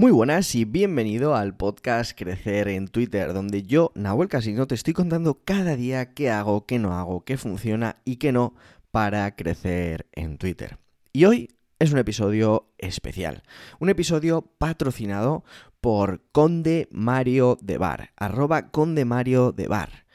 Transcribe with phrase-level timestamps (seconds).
[0.00, 4.94] Muy buenas y bienvenido al podcast Crecer en Twitter, donde yo, Nahuel Casino, te estoy
[4.94, 8.54] contando cada día qué hago, qué no hago, qué funciona y qué no
[8.92, 10.78] para crecer en Twitter.
[11.12, 13.42] Y hoy es un episodio especial,
[13.78, 15.44] un episodio patrocinado
[15.82, 20.06] por Conde Mario de Bar, arroba Conde Mario de Bar.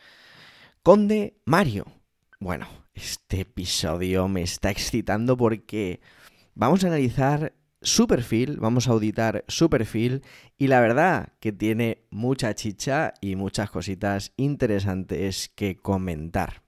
[0.82, 1.86] Conde Mario.
[2.40, 6.02] Bueno, este episodio me está excitando porque
[6.56, 7.54] vamos a analizar
[7.86, 10.24] su perfil, vamos a auditar su perfil
[10.58, 16.64] y la verdad que tiene mucha chicha y muchas cositas interesantes que comentar.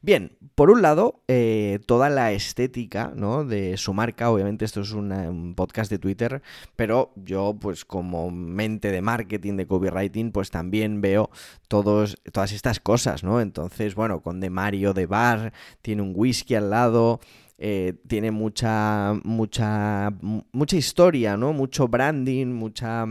[0.00, 3.44] Bien, por un lado, eh, toda la estética ¿no?
[3.44, 6.42] de su marca, obviamente esto es un podcast de Twitter,
[6.76, 11.30] pero yo pues como mente de marketing, de copywriting, pues también veo
[11.68, 13.40] todos, todas estas cosas, ¿no?
[13.40, 15.52] Entonces, bueno, con de Mario de Bar,
[15.82, 17.20] tiene un whisky al lado,
[17.58, 20.12] eh, tiene mucha, mucha,
[20.52, 21.52] mucha historia, ¿no?
[21.52, 23.06] Mucho branding, mucha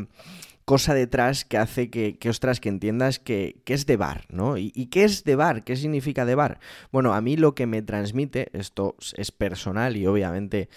[0.66, 4.58] cosa detrás que hace que, que ostras, que entiendas que, es de bar, ¿no?
[4.58, 5.64] ¿Y, ¿Y, qué es de bar?
[5.64, 6.60] ¿Qué significa de bar?
[6.92, 10.70] Bueno, a mí lo que me transmite, esto es personal y obviamente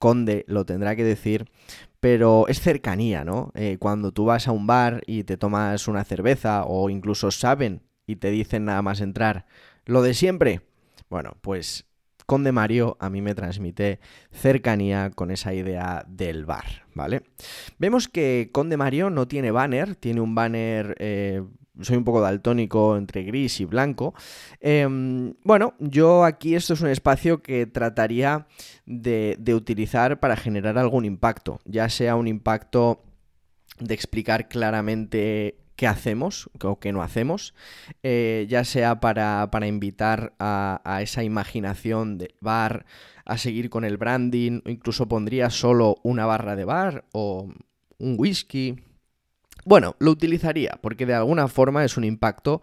[0.00, 1.46] Conde lo tendrá que decir,
[2.00, 3.52] pero es cercanía, ¿no?
[3.54, 7.82] Eh, cuando tú vas a un bar y te tomas una cerveza o incluso saben
[8.06, 9.46] y te dicen nada más entrar,
[9.84, 10.62] lo de siempre,
[11.10, 11.89] bueno, pues
[12.30, 13.98] Conde Mario a mí me transmite
[14.30, 17.22] cercanía con esa idea del bar, ¿vale?
[17.80, 20.94] Vemos que Conde Mario no tiene banner, tiene un banner...
[21.00, 21.42] Eh,
[21.80, 24.14] soy un poco daltónico entre gris y blanco.
[24.60, 28.46] Em, bueno, yo aquí esto es un espacio que trataría
[28.86, 33.02] de, de utilizar para generar algún impacto, ya sea un impacto
[33.80, 37.54] de explicar claramente qué hacemos o qué no hacemos,
[38.02, 42.84] eh, ya sea para, invitar a, esa imaginación del bar,
[43.24, 47.48] a seguir con el branding, o incluso pondría solo una barra de bar o
[47.96, 48.76] un whisky.
[49.64, 52.60] Bueno, lo utilizaría porque de alguna forma es un impacto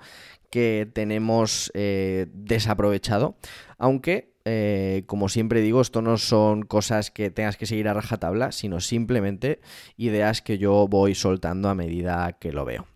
[0.51, 3.35] que tenemos eh, desaprovechado,
[3.79, 8.53] aunque eh, como siempre digo, esto no son cosas que tengas que seguir a rajatabla,
[8.53, 9.59] sino simplemente
[9.97, 12.87] ideas que yo voy soltando a medida que lo veo.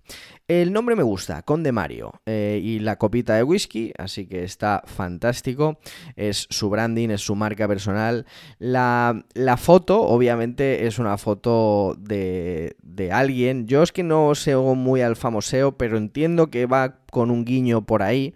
[0.47, 4.81] El nombre me gusta, Conde Mario, eh, y la copita de whisky, así que está
[4.85, 5.77] fantástico.
[6.15, 8.25] Es su branding, es su marca personal.
[8.59, 9.23] La,
[9.57, 13.67] foto, obviamente, es una foto de, de alguien.
[13.67, 17.85] Yo es que no sé muy al famoseo, pero entiendo que va con un guiño
[17.85, 18.33] por ahí.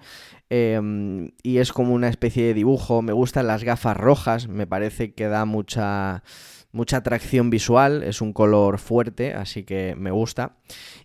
[0.50, 3.01] Em, y es como una especie de dibujo.
[3.01, 6.23] Me gustan las gafas rojas, me parece que da mucha,
[6.72, 10.57] mucha atracción visual, es un color fuerte, así que me gusta.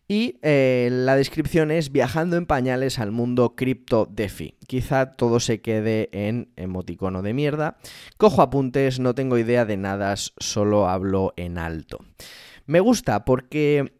[0.07, 4.57] Y eh, la descripción es viajando en pañales al mundo cripto DeFi.
[4.67, 7.79] Quizá todo se quede en emoticono de mierda.
[8.19, 11.99] Cojo apuntes, no tengo idea de nada, solo hablo en alto.
[12.67, 14.00] Me gusta porque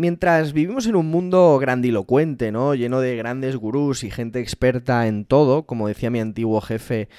[0.00, 2.74] Mientras vivimos en un mundo grandilocuente, ¿no?
[2.74, 7.10] Lleno de grandes gurús y gente experta en todo, como decía mi antiguo jefe,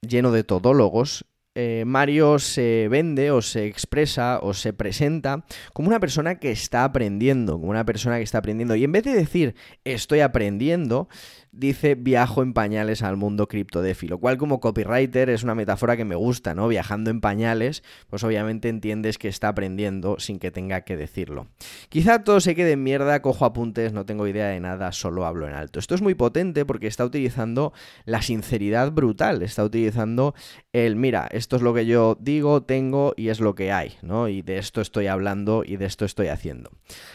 [0.00, 5.44] lleno de todólogos, eh, Mario se vende o se expresa o se presenta
[5.74, 8.76] como una persona que está aprendiendo, como una persona que está aprendiendo.
[8.76, 9.54] Y en vez de decir
[9.84, 11.10] estoy aprendiendo,
[11.56, 16.04] dice viajo en pañales al mundo criptodefi, lo cual como copywriter es una metáfora que
[16.04, 16.68] me gusta, ¿no?
[16.68, 21.48] Viajando en pañales, pues obviamente entiendes que está aprendiendo sin que tenga que decirlo.
[21.88, 25.46] Quizá todo se quede en mierda, cojo apuntes, no tengo idea de nada, solo hablo
[25.48, 25.78] en alto.
[25.78, 27.72] Esto es muy potente porque está utilizando
[28.04, 30.34] la sinceridad brutal, está utilizando
[30.72, 34.28] el, mira, esto es lo que yo digo, tengo y es lo que hay, ¿no?
[34.28, 36.70] Y de esto estoy hablando y de esto estoy haciendo.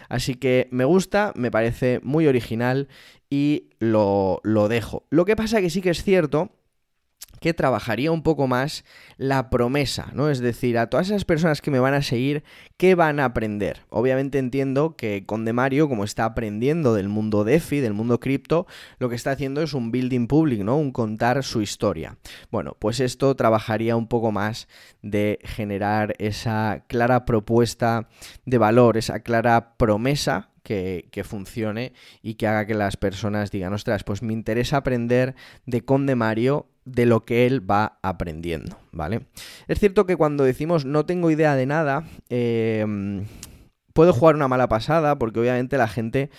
[0.09, 2.87] Así que me gusta, me parece muy original
[3.31, 5.07] y lo, lo dejo.
[5.09, 6.51] Lo que pasa que sí que es cierto
[7.41, 8.85] que trabajaría un poco más
[9.17, 10.29] la promesa, ¿no?
[10.29, 12.43] Es decir, a todas esas personas que me van a seguir,
[12.77, 13.81] ¿qué van a aprender?
[13.89, 18.67] Obviamente entiendo que con Mario, como está aprendiendo del mundo DeFi, del mundo cripto,
[18.99, 20.77] lo que está haciendo es un building public, ¿no?
[20.77, 22.17] Un contar su historia.
[22.51, 24.67] Bueno, pues esto trabajaría un poco más
[25.01, 28.07] de generar esa clara propuesta
[28.45, 34.03] de valor, esa clara promesa que, funcione y que haga que las personas digan, ostras,
[34.03, 35.35] pues me interesa aprender
[35.65, 39.27] de Conde Mario de lo que él va aprendiendo, ¿vale?
[39.67, 43.23] Es cierto que cuando decimos no tengo idea de nada, eh,
[43.93, 46.29] puede jugar una mala pasada porque obviamente la gente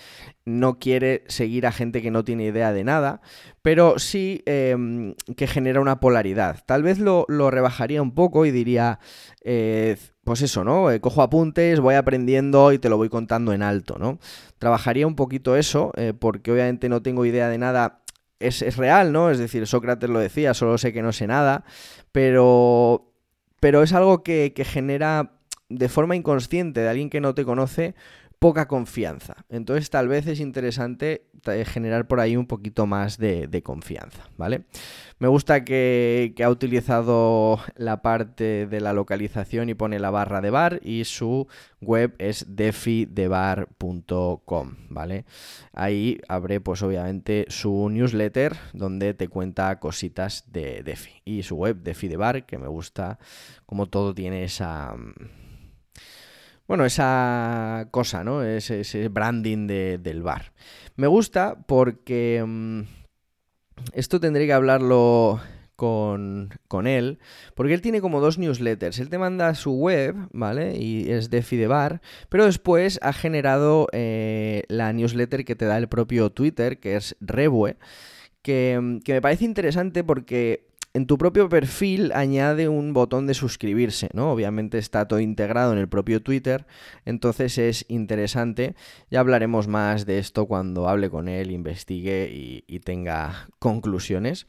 [0.45, 3.21] no quiere seguir a gente que no tiene idea de nada,
[3.61, 6.63] pero sí em, que genera una polaridad.
[6.65, 8.99] Tal vez lo, rebajaría un poco y diría,
[9.43, 10.89] eh, pues eso, ¿no?
[10.91, 14.19] Eh, cojo apuntes, voy aprendiendo y te lo voy contando en alto, ¿no?
[14.57, 18.01] Trabajaría un poquito eso eh, porque obviamente no tengo idea de nada.
[18.39, 19.29] Es, es real, ¿no?
[19.29, 21.63] Es decir, Sócrates lo decía, solo sé que no sé nada,
[22.11, 23.11] pero,
[23.59, 25.31] pero es algo que, que genera
[25.69, 27.95] de forma inconsciente de alguien que no te conoce
[28.43, 29.45] poca confianza.
[29.47, 34.65] Entonces tal vez es interesante eh, generar por ahí un poquito más de, confianza, ¿vale?
[35.17, 40.49] Me gusta que, ha utilizado la parte de la localización y pone la barra de
[40.49, 41.47] bar y su
[41.79, 45.23] web es defidebar.com, ¿vale?
[45.71, 51.77] Ahí abre pues obviamente su newsletter donde te cuenta cositas de Defi y su web
[51.81, 53.19] Defi de Bar que me gusta
[53.65, 54.97] como todo tiene esa
[56.67, 58.43] bueno, esa cosa, ¿no?
[58.43, 60.53] Ese, ese branding del bar.
[60.95, 62.81] Me gusta porque mm,
[63.93, 65.41] esto tendré que hablarlo
[65.75, 67.19] con, él,
[67.55, 68.99] porque él tiene como dos newsletters.
[68.99, 70.77] Él te manda su web, ¿vale?
[70.77, 75.89] Y es de Fidebar, pero después ha generado eh, la newsletter que te da el
[75.89, 77.75] propio Twitter, que es Rebue,
[78.41, 84.09] que, que me parece interesante porque en tu propio perfil añade un botón de suscribirse,
[84.13, 84.31] ¿no?
[84.31, 86.67] Obviamente está todo integrado en el propio Twitter,
[87.03, 88.75] entonces es interesante.
[89.09, 94.47] Ya hablaremos más de esto cuando hable con él, investigue y, tenga conclusiones.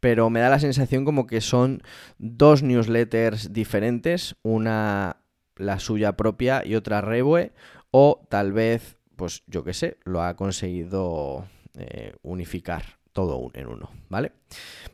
[0.00, 1.82] Pero me da la sensación como que son
[2.18, 5.18] dos newsletters diferentes, una
[5.56, 7.52] la suya propia y otra Rebue,
[7.90, 11.46] o tal vez, pues yo qué sé, lo ha conseguido
[11.78, 14.32] eh, unificar todo en uno, ¿vale?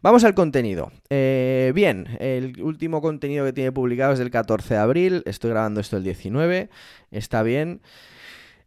[0.01, 0.93] Vamos al contenido.
[1.11, 5.81] Eh, bien, el último contenido que tiene publicado es del 14 de abril, estoy grabando
[5.81, 6.71] esto el 19,
[7.11, 7.81] está bien.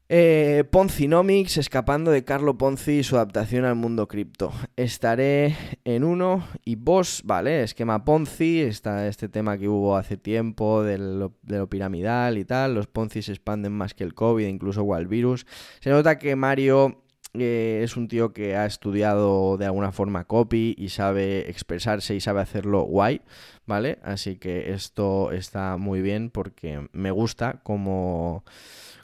[0.10, 4.52] Eh, Ponzinomics, escapando de Carlo Ponzi y su adaptación al mundo cripto.
[4.76, 5.56] Estaré
[5.86, 7.64] en uno y vos, ¿vale?
[7.64, 11.32] Esquema Ponzi, está este tema que hubo hace tiempo de lo,
[11.70, 12.76] piramidal y tal.
[12.76, 15.48] Los Ponzi se expanden más que el COVID, incluso el virus.
[15.80, 17.05] Se nota que Mario
[17.40, 22.20] eh, es un tío que ha estudiado de alguna forma copy y sabe expresarse y
[22.20, 23.22] sabe hacerlo guay,
[23.66, 24.00] ¿vale?
[24.04, 28.44] Así que esto está muy bien porque me gusta cómo,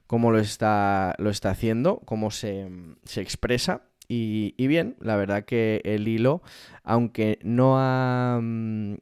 [0.08, 2.70] cómo lo, está, lo está haciendo, cómo se,
[3.16, 3.84] expresa.
[4.08, 6.42] Y, bien, la verdad que el hilo,
[6.84, 8.96] aunque no ha, mm,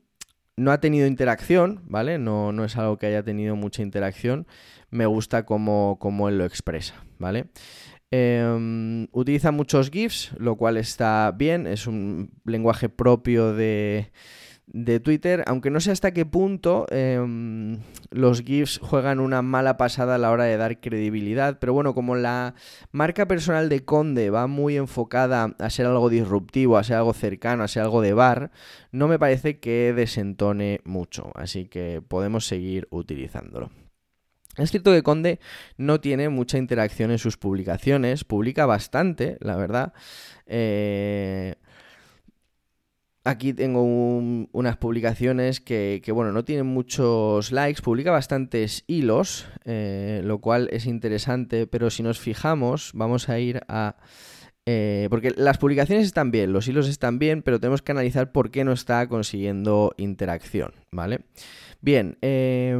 [0.58, 2.20] no ha tenido interacción, ¿vale?
[2.20, 4.46] No, no es algo que haya tenido mucha interacción,
[4.92, 7.48] me gusta cómo, cómo él lo expresa, ¿vale?
[8.12, 14.12] Em, utiliza muchos GIFs, lo cual está bien, es un lenguaje propio de,
[15.04, 17.80] Twitter, aunque no sé hasta qué punto em,
[18.10, 22.16] los GIFs juegan una mala pasada a la hora de dar credibilidad, pero bueno, como
[22.16, 22.56] la
[22.92, 27.64] marca personal de Conde va muy enfocada a ser algo disruptivo, a ser algo cercano,
[27.64, 28.52] a ser algo de bar,
[28.92, 33.70] no me parece que desentone mucho, así que podemos seguir utilizándolo.
[34.62, 35.40] Es cierto que Conde
[35.78, 39.94] no tiene mucha interacción en sus publicaciones, publica bastante, la verdad.
[40.46, 41.56] Eh,
[43.24, 50.40] aquí tengo unas publicaciones que, bueno, no tienen muchos likes, publica bastantes hilos, eh, lo
[50.40, 53.98] cual es interesante, pero si nos fijamos, vamos a ir a...
[54.66, 58.52] Eh, porque las publicaciones están bien, los hilos están bien, pero tenemos que analizar por
[58.52, 61.22] qué no está consiguiendo interacción, ¿vale?
[61.82, 62.78] Bien, eh,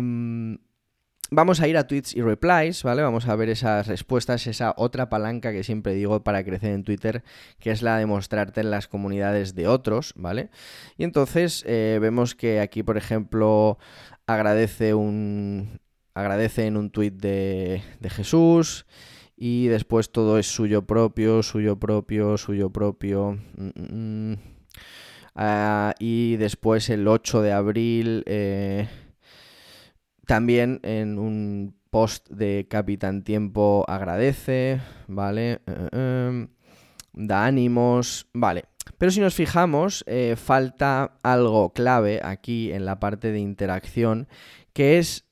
[1.32, 3.04] Vamos a ir a tweets y replies, ¿vale?
[3.04, 7.24] Vamos a ver esas respuestas, esa otra palanca que siempre digo para crecer en Twitter,
[7.60, 10.50] que es la de mostrarte en las comunidades de otros, ¿vale?
[10.98, 13.78] Y entonces eh, vemos que aquí, por ejemplo,
[14.26, 15.80] agradece un
[16.16, 18.88] agradece en un tweet de, Jesús
[19.38, 23.38] y después todo es suyo propio, suyo propio, suyo propio.
[23.56, 24.38] Mm, mm, mm.
[25.36, 28.24] Ah, y después el 8 de abril...
[28.26, 28.88] Eh,
[30.30, 35.62] también en un post de Capitán Tiempo agradece, ¿vale?
[35.66, 36.50] Eh, em,
[37.14, 38.66] da ánimos, vale.
[39.00, 44.28] Pero si nos fijamos, eh, falta algo clave aquí en la parte de interacción,
[44.72, 45.26] que es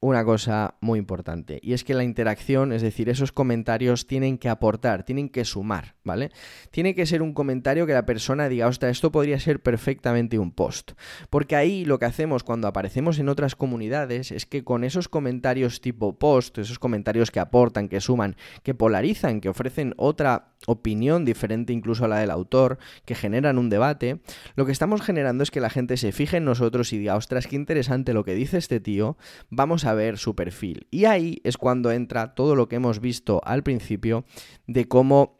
[0.00, 4.48] una cosa muy importante y es que la interacción, es decir, esos comentarios tienen que
[4.48, 6.30] aportar, tienen que sumar, ¿vale?
[6.70, 10.52] Tiene que ser un comentario que la persona diga, ostras, esto podría ser perfectamente un
[10.52, 10.92] post.
[11.30, 15.80] Porque ahí lo que hacemos cuando aparecemos en otras comunidades es que con esos comentarios
[15.80, 21.72] tipo post, esos comentarios que aportan, que suman, que polarizan, que ofrecen otra opinión diferente
[21.72, 24.20] incluso a la del autor, que generan un debate,
[24.54, 27.46] lo que estamos generando es que la gente se fije en nosotros y diga, ostras,
[27.46, 29.16] qué interesante lo que dice este tío,
[29.50, 30.86] vamos a ver su perfil.
[30.90, 34.24] Y ahí es cuando entra todo lo que hemos visto al principio
[34.66, 35.36] de cómo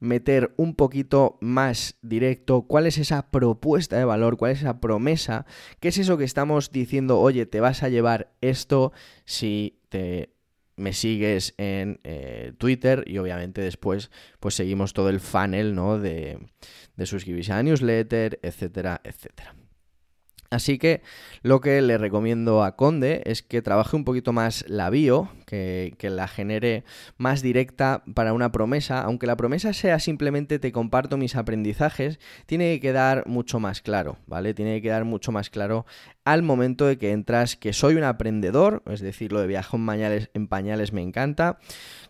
[0.00, 5.46] meter un poquito más directo cuál es esa propuesta de valor, cuál es esa promesa,
[5.80, 8.92] qué es eso que estamos diciendo, oye, te vas a llevar esto
[9.24, 10.37] si te
[10.78, 15.98] me sigues en eh, Twitter y obviamente después pues seguimos todo el funnel ¿no?
[15.98, 16.38] de,
[16.96, 19.54] de suscribirse a newsletter, etcétera, etcétera.
[20.50, 21.02] Así que
[21.42, 25.94] lo que le recomiendo a Conde es que trabaje un poquito más la bio, que,
[26.00, 26.84] la genere
[27.18, 29.02] más directa para una promesa.
[29.02, 34.16] Aunque la promesa sea simplemente te comparto mis aprendizajes, tiene que quedar mucho más claro,
[34.26, 34.54] ¿vale?
[34.54, 35.84] Tiene que quedar mucho más claro
[36.28, 39.86] al momento de que entras que soy un aprendedor, es decir, lo de viaje en
[39.86, 41.58] pañales, en pañales me encanta.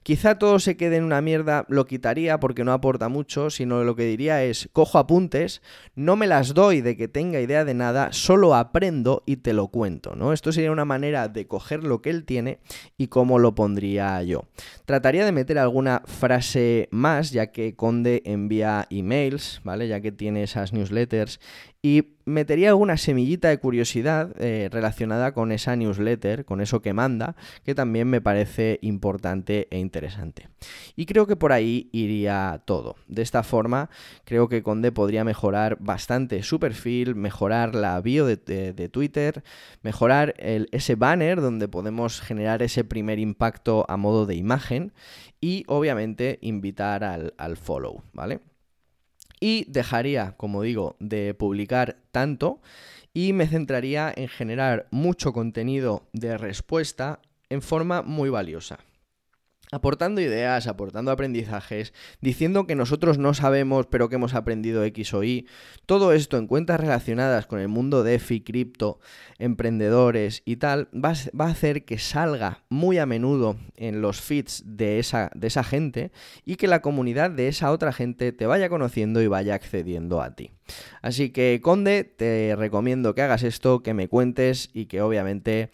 [0.03, 3.95] Quizá todo se quede en una mierda, lo quitaría porque no aporta mucho, sino lo
[3.95, 5.63] que diría es, cojo apuntes,
[5.95, 9.69] no me las doy de que tenga idea de nada, solo aprendo y te lo
[9.69, 10.33] cuento, ¿no?
[10.33, 12.59] Esto sería una manera de coger lo que él tiene
[12.97, 14.49] y cómo lo pondría yo.
[14.85, 19.87] Trataría de meter alguna frase más, ya que Conde envía emails, ¿vale?
[19.87, 21.39] Ya que tiene esas newsletters
[21.81, 27.37] y metería alguna semillita de curiosidad eh, relacionada con esa newsletter, con eso que manda,
[27.65, 30.49] que también me parece importante e interesante.
[30.97, 32.97] Y creo que por ahí iría todo.
[33.07, 33.91] De esta forma,
[34.25, 39.45] creo que Conde podría mejorar bastante su perfil, mejorar la bio de, Twitter,
[39.83, 44.93] mejorar ese banner donde podemos generar ese primer impacto a modo de imagen
[45.41, 48.41] y obviamente invitar al, al follow, ¿vale?
[49.41, 52.61] Y dejaría, como digo, de publicar tanto
[53.15, 58.79] y me centraría en generar mucho contenido de respuesta en forma muy valiosa
[59.71, 65.25] aportando ideas, aportando aprendizajes, diciendo que nosotros no sabemos pero que hemos aprendido X o
[65.25, 65.47] Y,
[65.87, 69.01] todo esto en cuentas relacionadas con el mundo de EFI, cripto,
[69.39, 74.99] emprendedores y tal, va, a hacer que salga muy a menudo en los feeds de
[74.99, 76.13] esa, de esa gente
[76.45, 80.35] y que la comunidad de esa otra gente te vaya conociendo y vaya accediendo a
[80.35, 80.51] ti.
[81.03, 85.71] Así que, Conde, te recomiendo que hagas esto, que me cuentes y que obviamente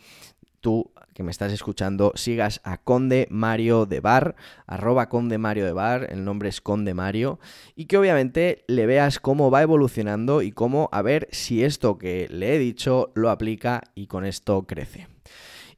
[0.60, 4.34] tú que me estás escuchando sigas a Conde Mario de Bar,
[4.66, 7.38] arroba Conde Mario de Bar, el nombre es Conde Mario,
[7.76, 12.26] y que obviamente le veas cómo va evolucionando y cómo a ver si esto que
[12.30, 15.06] le he dicho lo aplica y con esto crece.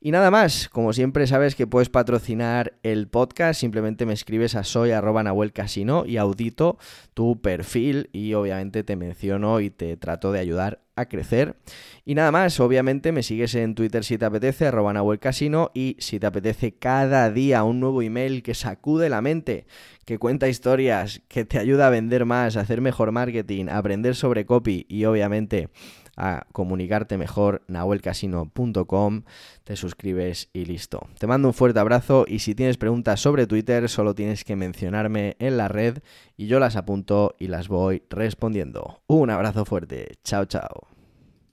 [0.00, 4.62] Y nada más, como siempre sabes que puedes patrocinar el podcast, simplemente me escribes a
[4.62, 6.78] soy arroba Casino y audito
[7.14, 11.56] tu perfil y obviamente te menciono y te trato de ayudar a crecer.
[12.04, 16.18] Y nada más, obviamente me sigues en Twitter si te apetece, arroba Casino y si
[16.18, 19.66] te apetece cada día un nuevo email que sacude la mente,
[20.04, 24.14] que cuenta historias, que te ayuda a vender más, a hacer mejor marketing, a aprender
[24.14, 25.68] sobre copy y obviamente
[26.16, 29.22] a comunicarte mejor, nahuelcasino.com,
[29.64, 31.06] te suscribes y listo.
[31.18, 35.36] Te mando un fuerte abrazo y si tienes preguntas sobre Twitter solo tienes que mencionarme
[35.38, 35.98] en la red
[36.36, 39.02] y yo las apunto y las voy respondiendo.
[39.06, 40.95] Un abrazo fuerte, chao chao.